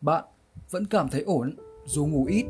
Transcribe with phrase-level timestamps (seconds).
[0.00, 0.24] bạn
[0.70, 2.44] vẫn cảm thấy ổn dù ngủ ít.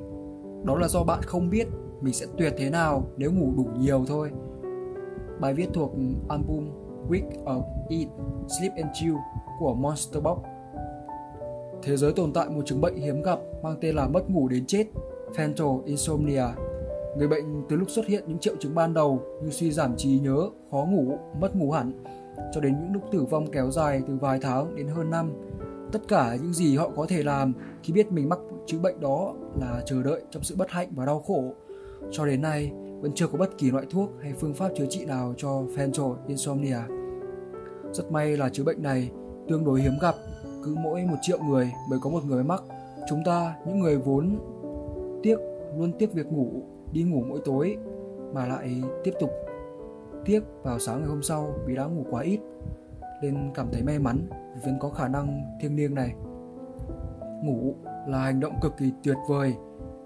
[0.64, 1.68] Đó là do bạn không biết
[2.00, 4.30] mình sẽ tuyệt thế nào nếu ngủ đủ nhiều thôi.
[5.40, 5.92] Bài viết thuộc
[6.28, 6.70] album
[7.08, 8.08] Week of Eat,
[8.58, 9.14] Sleep and Chill
[9.58, 10.38] của Monster Box.
[11.82, 14.66] Thế giới tồn tại một chứng bệnh hiếm gặp mang tên là mất ngủ đến
[14.66, 14.84] chết,
[15.36, 16.44] Fatal Insomnia.
[17.16, 20.18] Người bệnh từ lúc xuất hiện những triệu chứng ban đầu như suy giảm trí
[20.18, 21.92] nhớ, khó ngủ, mất ngủ hẳn,
[22.52, 25.32] cho đến những lúc tử vong kéo dài từ vài tháng đến hơn năm.
[25.92, 29.34] Tất cả những gì họ có thể làm khi biết mình mắc chứng bệnh đó
[29.60, 31.44] là chờ đợi trong sự bất hạnh và đau khổ.
[32.10, 35.04] Cho đến nay, vẫn chưa có bất kỳ loại thuốc hay phương pháp chữa trị
[35.04, 36.78] nào cho Fatal Insomnia.
[37.92, 39.10] Rất may là chứng bệnh này
[39.48, 40.14] tương đối hiếm gặp,
[40.64, 42.62] cứ mỗi một triệu người mới có một người mắc.
[43.08, 44.38] Chúng ta, những người vốn
[45.22, 45.36] tiếc
[45.78, 46.62] luôn tiếc việc ngủ,
[46.92, 47.76] đi ngủ mỗi tối
[48.34, 49.30] mà lại tiếp tục
[50.24, 52.38] tiếc vào sáng ngày hôm sau vì đã ngủ quá ít
[53.22, 56.14] nên cảm thấy may mắn vì vẫn có khả năng thiêng liêng này.
[57.44, 57.74] Ngủ
[58.08, 59.54] là hành động cực kỳ tuyệt vời,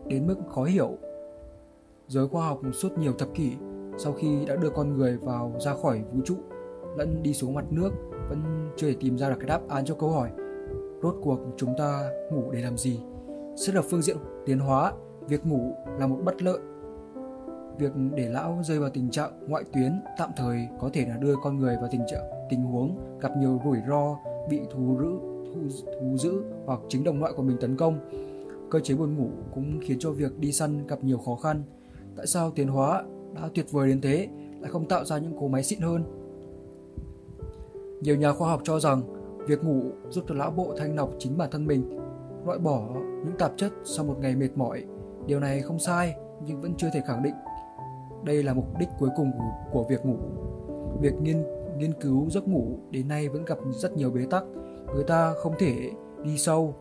[0.07, 0.91] đến mức khó hiểu.
[2.09, 3.53] Giới khoa học suốt nhiều thập kỷ
[3.99, 6.37] sau khi đã đưa con người vào ra khỏi vũ trụ,
[6.97, 7.91] lẫn đi xuống mặt nước,
[8.29, 10.31] vẫn chưa thể tìm ra được cái đáp án cho câu hỏi,
[11.03, 13.01] rốt cuộc chúng ta ngủ để làm gì
[13.57, 14.93] xét ở phương diện tiến hóa,
[15.29, 16.59] việc ngủ là một bất lợi
[17.79, 21.35] việc để lão rơi vào tình trạng ngoại tuyến tạm thời có thể là đưa
[21.43, 24.17] con người vào tình trạng tình huống gặp nhiều rủi ro
[24.51, 25.61] bị thú giữ thú,
[26.01, 27.99] thú dữ hoặc chính đồng loại của mình tấn công.
[28.71, 31.63] Cơ chế buồn ngủ cũng khiến cho việc đi săn gặp nhiều khó khăn.
[32.17, 34.29] Tại sao tiến hóa đã tuyệt vời đến thế
[34.61, 36.05] lại không tạo ra những cỗ máy xịn hơn?
[38.01, 39.03] Nhiều nhà khoa học cho rằng
[39.47, 41.99] việc ngủ giúp cho lão bộ thanh lọc chính bản thân mình,
[42.47, 44.85] loại bỏ những tạp chất sau một ngày mệt mỏi.
[45.27, 46.15] Điều này không sai
[46.47, 47.35] nhưng vẫn chưa thể khẳng định
[48.25, 50.17] đây là mục đích cuối cùng của, của việc ngủ.
[51.01, 51.45] Việc nghiên
[51.77, 54.45] nghiên cứu giấc ngủ đến nay vẫn gặp rất nhiều bế tắc.
[54.95, 55.91] Người ta không thể
[56.25, 56.75] đi sâu,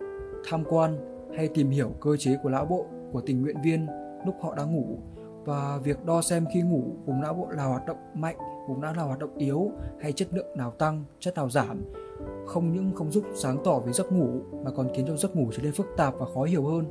[0.50, 0.98] tham quan
[1.36, 3.88] hay tìm hiểu cơ chế của lão bộ của tình nguyện viên
[4.25, 4.98] lúc họ đang ngủ
[5.45, 8.94] và việc đo xem khi ngủ vùng não bộ là hoạt động mạnh vùng não
[8.94, 11.83] là hoạt động yếu hay chất lượng nào tăng chất nào giảm
[12.45, 14.30] không những không giúp sáng tỏ về giấc ngủ
[14.65, 16.86] mà còn khiến cho giấc ngủ trở nên phức tạp và khó hiểu hơn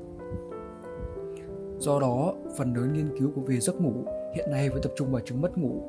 [1.78, 3.92] do đó phần lớn nghiên cứu của về giấc ngủ
[4.34, 5.82] hiện nay vẫn tập trung vào chứng mất ngủ.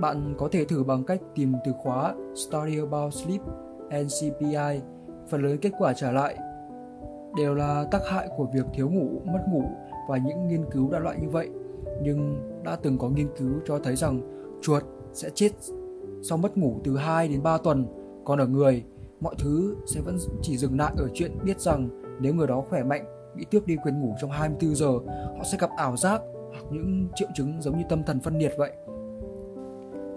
[0.00, 3.40] Bạn có thể thử bằng cách tìm từ khóa Study About Sleep
[4.04, 4.80] NCPI
[5.28, 6.36] phần lớn kết quả trả lại
[7.36, 9.62] đều là tác hại của việc thiếu ngủ, mất ngủ
[10.08, 11.48] và những nghiên cứu đã loại như vậy.
[12.02, 14.20] Nhưng đã từng có nghiên cứu cho thấy rằng
[14.62, 15.50] chuột sẽ chết
[16.22, 17.86] sau mất ngủ từ 2 đến 3 tuần,
[18.24, 18.84] còn ở người,
[19.20, 21.88] mọi thứ sẽ vẫn chỉ dừng lại ở chuyện biết rằng
[22.20, 23.04] nếu người đó khỏe mạnh,
[23.36, 24.90] bị tước đi quyền ngủ trong 24 giờ,
[25.38, 26.22] họ sẽ gặp ảo giác
[26.62, 28.72] hoặc những triệu chứng giống như tâm thần phân liệt vậy.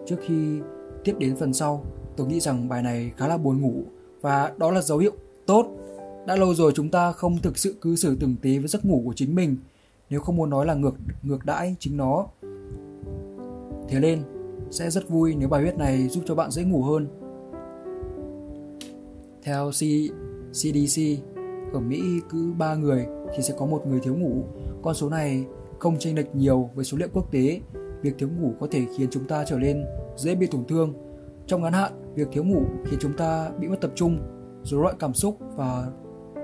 [0.05, 0.59] Trước khi
[1.03, 1.85] tiếp đến phần sau,
[2.17, 3.73] tôi nghĩ rằng bài này khá là buồn ngủ
[4.21, 5.11] và đó là dấu hiệu
[5.45, 5.65] tốt.
[6.27, 9.01] Đã lâu rồi chúng ta không thực sự cư xử từng tí với giấc ngủ
[9.05, 9.57] của chính mình,
[10.09, 12.25] nếu không muốn nói là ngược ngược đãi chính nó.
[13.89, 14.23] Thế nên,
[14.71, 17.07] sẽ rất vui nếu bài viết này giúp cho bạn dễ ngủ hơn.
[19.43, 19.81] Theo C
[20.51, 21.01] CDC,
[21.73, 23.05] ở Mỹ cứ 3 người
[23.35, 24.43] thì sẽ có một người thiếu ngủ.
[24.81, 25.45] Con số này
[25.83, 27.59] không chênh lệch nhiều với số liệu quốc tế.
[28.01, 29.85] Việc thiếu ngủ có thể khiến chúng ta trở nên
[30.15, 30.93] dễ bị tổn thương.
[31.47, 34.17] Trong ngắn hạn, việc thiếu ngủ khiến chúng ta bị mất tập trung,
[34.63, 35.87] rối loạn cảm xúc và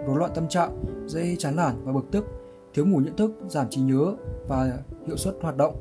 [0.08, 2.26] rối loạn tâm trạng, dễ chán nản và bực tức.
[2.74, 4.16] Thiếu ngủ nhận thức giảm trí nhớ
[4.48, 5.76] và hiệu suất hoạt động.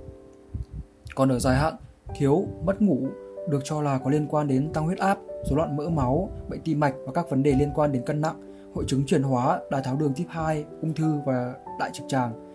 [1.14, 1.74] Còn ở dài hạn,
[2.16, 3.08] thiếu, mất ngủ
[3.50, 6.60] được cho là có liên quan đến tăng huyết áp, rối loạn mỡ máu, bệnh
[6.60, 9.60] tim mạch và các vấn đề liên quan đến cân nặng, hội chứng chuyển hóa,
[9.70, 12.47] đái tháo đường type 2, ung thư và đại trực tràng.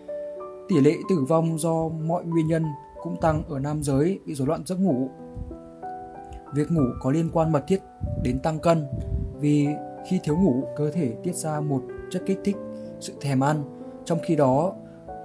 [0.68, 2.64] Tỷ lệ tử vong do mọi nguyên nhân
[3.02, 5.08] cũng tăng ở nam giới bị rối loạn giấc ngủ.
[6.54, 7.80] Việc ngủ có liên quan mật thiết
[8.22, 8.86] đến tăng cân
[9.40, 9.68] vì
[10.08, 12.56] khi thiếu ngủ, cơ thể tiết ra một chất kích thích
[13.00, 13.64] sự thèm ăn,
[14.04, 14.72] trong khi đó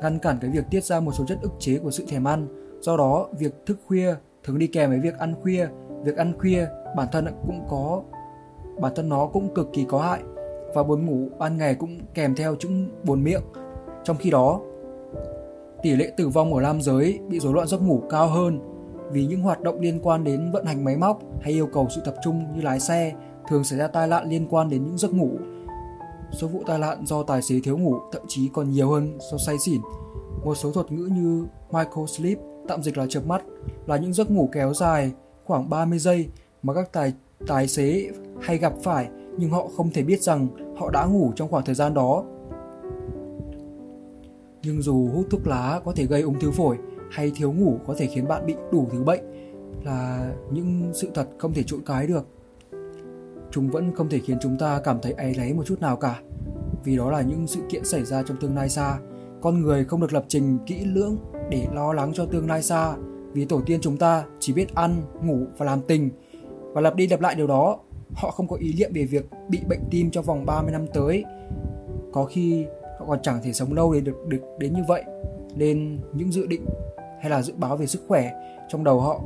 [0.01, 2.47] ngăn cản cái việc tiết ra một số chất ức chế của sự thèm ăn
[2.81, 5.67] Do đó, việc thức khuya thường đi kèm với việc ăn khuya.
[6.03, 8.01] Việc ăn khuya bản thân cũng có
[8.81, 10.21] bản thân nó cũng cực kỳ có hại
[10.73, 13.41] và buồn ngủ ban ngày cũng kèm theo chứng buồn miệng.
[14.03, 14.61] Trong khi đó,
[15.81, 18.59] tỷ lệ tử vong ở nam giới bị rối loạn giấc ngủ cao hơn
[19.11, 22.01] vì những hoạt động liên quan đến vận hành máy móc hay yêu cầu sự
[22.05, 23.13] tập trung như lái xe
[23.49, 25.29] thường xảy ra tai nạn liên quan đến những giấc ngủ.
[26.31, 29.37] Số vụ tai nạn do tài xế thiếu ngủ thậm chí còn nhiều hơn do
[29.37, 29.81] say xỉn.
[30.45, 32.37] Một số thuật ngữ như micro sleep
[32.67, 33.43] tạm dịch là chợp mắt,
[33.87, 35.11] là những giấc ngủ kéo dài
[35.45, 36.29] khoảng 30 giây
[36.63, 37.13] mà các tài
[37.47, 38.09] tài xế
[38.41, 40.47] hay gặp phải nhưng họ không thể biết rằng
[40.77, 42.23] họ đã ngủ trong khoảng thời gian đó.
[44.63, 46.77] Nhưng dù hút thuốc lá có thể gây ung thư phổi
[47.11, 49.19] hay thiếu ngủ có thể khiến bạn bị đủ thứ bệnh
[49.83, 52.27] là những sự thật không thể trộn cái được.
[53.51, 56.21] Chúng vẫn không thể khiến chúng ta cảm thấy áy náy một chút nào cả.
[56.83, 58.99] vì đó là những sự kiện xảy ra trong tương lai xa.
[59.41, 61.17] Con người không được lập trình kỹ lưỡng
[61.49, 62.95] để lo lắng cho tương lai xa
[63.33, 66.09] vì tổ tiên chúng ta chỉ biết ăn, ngủ và làm tình
[66.73, 67.79] và lặp đi lặp lại điều đó.
[68.13, 71.23] Họ không có ý niệm về việc bị bệnh tim trong vòng 30 năm tới.
[72.11, 72.65] Có khi
[73.09, 75.03] còn chẳng thể sống lâu để được được đến như vậy.
[75.55, 76.65] Nên những dự định
[77.21, 78.31] hay là dự báo về sức khỏe
[78.69, 79.21] trong đầu họ,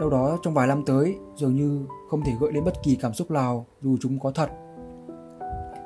[0.00, 3.14] đâu đó trong vài năm tới, dường như không thể gợi lên bất kỳ cảm
[3.14, 4.50] xúc nào dù chúng có thật.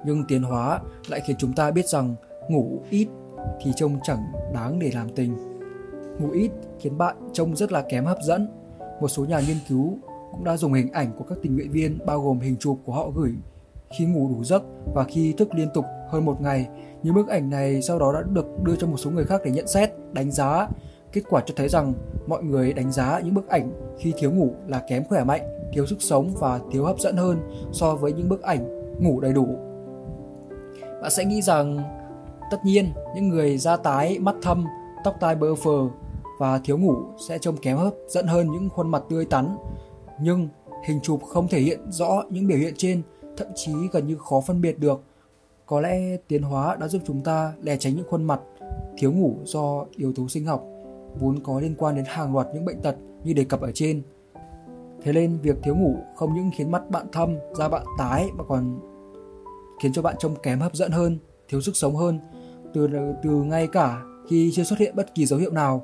[0.07, 2.15] Nhưng tiến hóa lại khiến chúng ta biết rằng
[2.49, 3.09] ngủ ít
[3.61, 4.23] thì trông chẳng
[4.55, 5.37] đáng để làm tình.
[6.19, 8.49] Ngủ ít khiến bạn trông rất là kém hấp dẫn.
[9.01, 9.99] Một số nhà nghiên cứu
[10.33, 12.93] cũng đã dùng hình ảnh của các tình nguyện viên bao gồm hình chụp của
[12.93, 13.33] họ gửi
[13.99, 14.63] khi ngủ đủ giấc
[14.95, 15.85] và khi thức liên tục
[16.15, 16.69] hơn một ngày.
[17.03, 19.51] Những bức ảnh này sau đó đã được đưa cho một số người khác để
[19.51, 20.69] nhận xét, đánh giá.
[21.13, 21.93] Kết quả cho thấy rằng
[22.27, 25.41] mọi người đánh giá những bức ảnh khi thiếu ngủ là kém khỏe mạnh,
[25.73, 27.39] thiếu sức sống và thiếu hấp dẫn hơn
[27.73, 29.47] so với những bức ảnh ngủ đầy đủ.
[31.03, 31.79] Bạn sẽ nghĩ rằng
[32.51, 34.67] tất nhiên những người da tái, mắt thâm,
[35.05, 35.89] tóc tai bơ phờ
[36.39, 36.95] và thiếu ngủ
[37.29, 39.57] sẽ trông kém hấp dẫn hơn những khuôn mặt tươi tắn.
[40.21, 40.49] Nhưng
[40.85, 43.03] hình chụp không thể hiện rõ những biểu hiện trên,
[43.37, 45.01] thậm chí gần như khó phân biệt được.
[45.67, 48.41] Có lẽ tiến hóa đã giúp chúng ta lè tránh những khuôn mặt
[48.99, 50.65] thiếu ngủ do yếu tố sinh học
[51.21, 54.03] vốn có liên quan đến hàng loạt những bệnh tật như đề cập ở trên.
[55.03, 58.45] Thế nên việc thiếu ngủ không những khiến mắt bạn thâm, da bạn tái mà
[58.45, 58.81] còn
[59.83, 61.19] khiến cho bạn trông kém hấp dẫn hơn,
[61.49, 62.19] thiếu sức sống hơn
[62.75, 62.89] từ
[63.23, 65.83] từ ngay cả khi chưa xuất hiện bất kỳ dấu hiệu nào.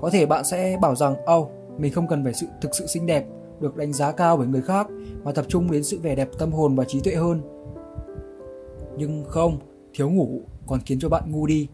[0.00, 2.86] Có thể bạn sẽ bảo rằng, ô, oh, mình không cần phải sự thực sự
[2.86, 3.26] xinh đẹp,
[3.60, 4.86] được đánh giá cao bởi người khác
[5.24, 7.53] mà tập trung đến sự vẻ đẹp tâm hồn và trí tuệ hơn."
[8.98, 9.58] Nhưng không,
[9.94, 11.68] thiếu ngủ còn khiến cho bạn ngu đi.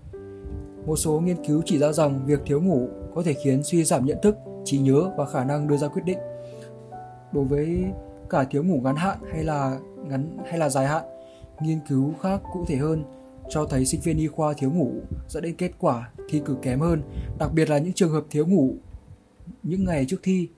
[0.86, 4.06] Một số nghiên cứu chỉ ra rằng việc thiếu ngủ có thể khiến suy giảm
[4.06, 6.18] nhận thức, trí nhớ và khả năng đưa ra quyết định.
[7.32, 7.84] Đối với
[8.30, 9.78] cả thiếu ngủ ngắn hạn hay là
[10.08, 11.04] ngắn hay là dài hạn,
[11.62, 13.04] nghiên cứu khác cụ thể hơn
[13.48, 14.92] cho thấy sinh viên y khoa thiếu ngủ
[15.28, 17.02] dẫn đến kết quả thi cử kém hơn,
[17.38, 18.74] đặc biệt là những trường hợp thiếu ngủ
[19.62, 20.48] những ngày trước thi.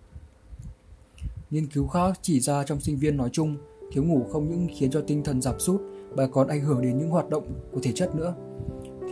[1.50, 3.56] Nghiên cứu khác chỉ ra trong sinh viên nói chung,
[3.92, 5.80] thiếu ngủ không những khiến cho tinh thần giảm sút
[6.16, 8.34] mà còn ảnh hưởng đến những hoạt động của thể chất nữa.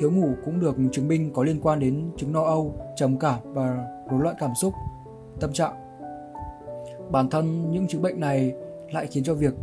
[0.01, 3.39] Thiếu ngủ cũng được chứng minh có liên quan đến chứng lo âu, trầm cảm
[3.45, 4.75] và rối loạn cảm xúc,
[5.41, 5.75] tâm trạng.
[7.11, 8.55] Bản thân những chứng bệnh này
[8.93, 9.55] lại khiến cho việc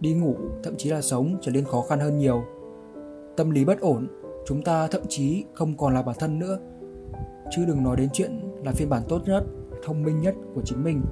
[0.00, 2.42] đi ngủ, thậm chí là sống trở nên khó khăn hơn nhiều.
[3.36, 4.08] Tâm lý bất ổn,
[4.46, 6.58] chúng ta thậm chí không còn là bản thân nữa,
[7.50, 9.44] chứ đừng nói đến chuyện là phiên bản tốt nhất,
[9.84, 11.02] thông minh nhất của chính mình.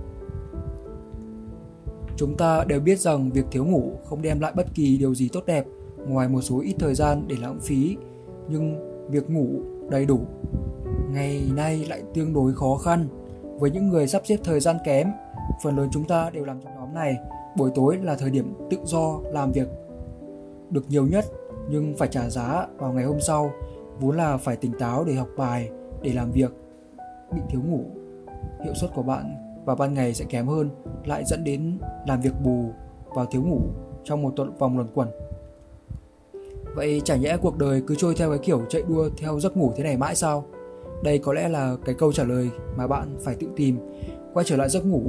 [2.21, 5.29] Chúng ta đều biết rằng việc thiếu ngủ không đem lại bất kỳ điều gì
[5.33, 5.65] tốt đẹp,
[6.07, 7.97] ngoài một số ít thời gian để lãng phí.
[8.49, 8.77] Nhưng
[9.11, 9.47] việc ngủ
[9.91, 10.21] đầy đủ
[11.11, 13.09] ngày nay lại tương đối khó khăn.
[13.59, 15.09] Với những người sắp xếp thời gian kém,
[15.63, 17.17] phần lớn chúng ta đều làm trong nhóm này.
[17.57, 19.69] Buổi tối là thời điểm tự do làm việc.
[20.71, 21.25] Được nhiều nhất,
[21.71, 23.51] nhưng phải trả giá vào ngày hôm sau,
[24.01, 25.71] vốn là phải tỉnh táo để học bài,
[26.03, 26.53] để làm việc.
[27.33, 27.85] Bị thiếu ngủ,
[28.65, 30.71] hiệu suất của bạn và ban ngày sẽ kém hơn
[31.05, 32.65] lại dẫn đến làm việc bù
[33.15, 33.61] và thiếu ngủ
[34.05, 35.09] trong một tuần vòng luẩn quẩn
[36.75, 39.73] Vậy chả nhẽ cuộc đời cứ trôi theo cái kiểu chạy đua theo giấc ngủ
[39.77, 40.45] thế này mãi sao?
[41.05, 43.79] Đây có lẽ là cái câu trả lời mà bạn phải tự tìm.
[44.35, 45.03] Quay trở lại giấc ngủ,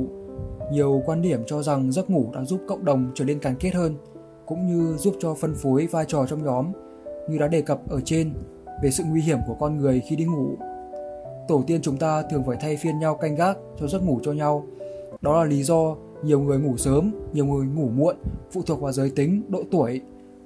[0.71, 3.73] nhiều quan điểm cho rằng giấc ngủ đã giúp cộng đồng trở nên gắn kết
[3.73, 3.95] hơn,
[4.45, 6.71] cũng như giúp cho phân phối vai trò trong nhóm,
[7.29, 8.33] như đã đề cập ở trên
[8.83, 10.55] về sự nguy hiểm của con người khi đi ngủ.
[11.47, 14.31] Tổ tiên chúng ta thường phải thay phiên nhau canh gác cho giấc ngủ cho
[14.31, 14.65] nhau.
[15.21, 18.15] Đó là lý do nhiều người ngủ sớm, nhiều người ngủ muộn,
[18.51, 20.01] phụ thuộc vào giới tính, độ tuổi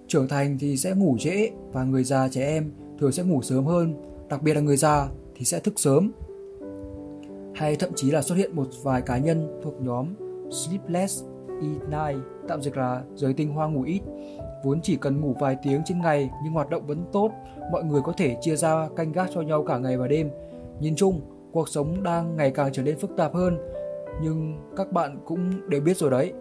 [0.07, 3.65] Trưởng thành thì sẽ ngủ trễ và người già trẻ em thường sẽ ngủ sớm
[3.65, 3.93] hơn,
[4.29, 6.11] đặc biệt là người già thì sẽ thức sớm.
[7.55, 10.07] Hay thậm chí là xuất hiện một vài cá nhân thuộc nhóm
[10.51, 14.01] Sleepless Eat Night, tạm dịch là giới tinh hoa ngủ ít,
[14.63, 17.31] vốn chỉ cần ngủ vài tiếng trên ngày nhưng hoạt động vẫn tốt,
[17.71, 20.29] mọi người có thể chia ra canh gác cho nhau cả ngày và đêm.
[20.79, 23.57] Nhìn chung, cuộc sống đang ngày càng trở nên phức tạp hơn,
[24.21, 26.33] nhưng các bạn cũng đều biết rồi đấy,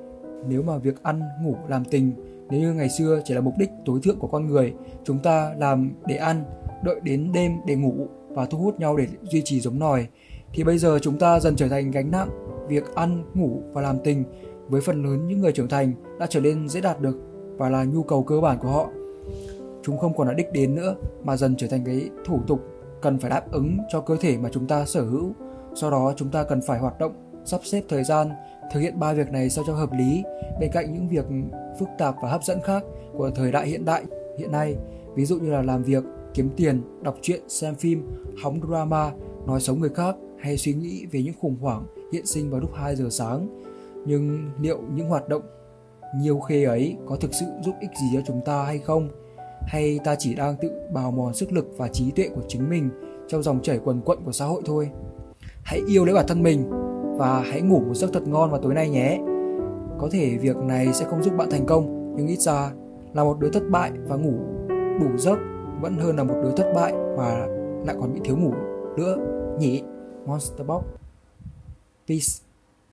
[0.49, 2.13] nếu mà việc ăn, ngủ, làm tình
[2.51, 4.73] nếu như ngày xưa chỉ là mục đích tối thượng của con người,
[5.05, 6.45] chúng ta làm để ăn,
[6.85, 10.07] đợi đến đêm để ngủ và thu hút nhau để duy trì giống nòi,
[10.53, 12.29] thì bây giờ chúng ta dần trở thành gánh nặng.
[12.69, 14.25] Việc ăn, ngủ và làm tình
[14.69, 17.17] với phần lớn những người trưởng thành đã trở nên dễ đạt được
[17.57, 18.89] và là nhu cầu cơ bản của họ.
[19.83, 22.61] Chúng không còn là đích đến nữa mà dần trở thành cái thủ tục
[23.05, 25.33] cần phải đáp ứng cho cơ thể mà chúng ta sở hữu.
[25.75, 27.13] Sau đó chúng ta cần phải hoạt động,
[27.45, 28.29] sắp xếp thời gian
[28.71, 30.23] Thực hiện ba việc này sao cho hợp lý
[30.61, 31.25] bên cạnh những việc
[31.79, 34.05] phức tạp và hấp dẫn khác của thời đại hiện đại
[34.39, 34.77] hiện nay,
[35.15, 38.09] ví dụ như là làm việc, kiếm tiền, đọc truyện, xem phim,
[38.43, 39.13] hóng drama,
[39.47, 42.71] nói xấu người khác hay suy nghĩ về những khủng hoảng hiện sinh vào lúc
[42.75, 43.63] 2 giờ sáng.
[44.07, 45.43] Nhưng liệu những hoạt động
[46.21, 49.09] nhiều khê ấy có thực sự giúp ích gì cho chúng ta hay không?
[49.67, 52.91] Hay ta chỉ đang tự bào mòn sức lực và trí tuệ của chính mình
[53.29, 54.91] trong dòng chảy quần quận của xã hội thôi?
[55.63, 56.71] Hãy yêu lấy bản thân mình
[57.19, 59.19] và hãy ngủ một giấc thật ngon vào tối nay nhé.
[59.99, 62.73] Có thể việc này sẽ không giúp bạn thành công, nhưng ít ra
[63.15, 64.35] là một đứa thất bại và ngủ
[65.01, 65.39] đủ giấc
[65.81, 67.47] vẫn hơn là một đứa thất bại mà
[67.87, 68.53] lại còn bị thiếu ngủ
[68.97, 69.17] nữa.
[69.59, 69.83] Nhỉ?
[70.27, 70.85] Monster box.
[72.09, 72.44] Peace.